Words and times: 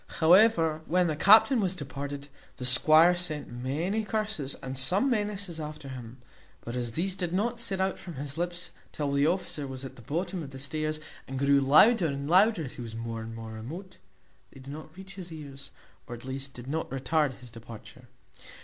However, 0.19 0.81
when 0.87 1.05
the 1.05 1.15
captain 1.15 1.59
was 1.59 1.75
departed, 1.75 2.27
the 2.57 2.65
squire 2.65 3.13
sent 3.15 3.49
many 3.51 4.03
curses 4.03 4.55
and 4.63 4.75
some 4.75 5.11
menaces 5.11 5.59
after 5.59 5.89
him; 5.89 6.17
but 6.61 6.75
as 6.75 6.93
these 6.93 7.13
did 7.15 7.31
not 7.31 7.59
set 7.59 7.79
out 7.79 7.99
from 7.99 8.15
his 8.15 8.35
lips 8.35 8.71
till 8.91 9.11
the 9.11 9.27
officer 9.27 9.67
was 9.67 9.85
at 9.85 9.97
the 9.97 10.01
bottom 10.01 10.41
of 10.41 10.49
the 10.49 10.57
stairs, 10.57 10.99
and 11.27 11.37
grew 11.37 11.61
louder 11.61 12.07
and 12.07 12.27
louder 12.27 12.63
as 12.63 12.73
he 12.77 12.81
was 12.81 12.95
more 12.95 13.21
and 13.21 13.35
more 13.35 13.51
remote, 13.51 13.97
they 14.51 14.59
did 14.59 14.73
not 14.73 14.97
reach 14.97 15.13
his 15.13 15.31
ears, 15.31 15.69
or 16.07 16.15
at 16.15 16.25
least 16.25 16.53
did 16.53 16.65
not 16.65 16.89
retard 16.89 17.33
his 17.33 17.51
departure. 17.51 18.07